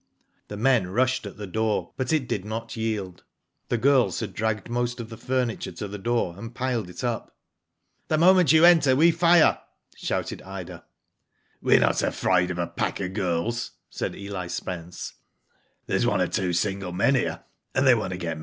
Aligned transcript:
The 0.47 0.57
men 0.57 0.87
rushed 0.87 1.27
at 1.27 1.37
the 1.37 1.45
door, 1.45 1.93
but 1.95 2.11
it 2.11 2.27
did 2.27 2.43
not 2.43 2.75
yield. 2.75 3.23
The 3.69 3.77
girls 3.77 4.19
had 4.19 4.33
dragged 4.33 4.67
most 4.67 4.99
of 4.99 5.09
the 5.11 5.15
furniture 5.15 5.73
to 5.73 5.87
the 5.87 5.99
door, 5.99 6.33
and 6.39 6.55
piled 6.55 6.89
it 6.89 7.03
up. 7.03 7.37
"The 8.07 8.17
moment 8.17 8.51
you 8.51 8.65
enter, 8.65 8.95
we 8.95 9.11
fire!" 9.11 9.59
shouted 9.95 10.41
Ida. 10.41 10.85
"We're 11.61 11.79
not 11.81 12.01
afraid 12.01 12.49
of 12.49 12.57
a 12.57 12.65
pack 12.65 12.99
of 12.99 13.13
girls," 13.13 13.73
said 13.91 14.15
Eli 14.15 14.47
Spence* 14.47 15.13
"There's 15.85 16.07
one 16.07 16.19
or 16.19 16.27
two 16.27 16.51
single 16.51 16.93
men 16.93 17.13
here, 17.13 17.43
and 17.75 17.85
they 17.85 17.93
want 17.93 18.09
to 18.09 18.17
get 18.17 18.39